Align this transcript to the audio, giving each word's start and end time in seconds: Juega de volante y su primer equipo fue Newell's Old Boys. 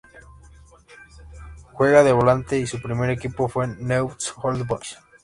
Juega 1.73 2.03
de 2.03 2.11
volante 2.11 2.57
y 2.57 2.65
su 2.65 2.81
primer 2.81 3.11
equipo 3.11 3.47
fue 3.47 3.67
Newell's 3.67 4.33
Old 4.41 4.65
Boys. 4.65 4.97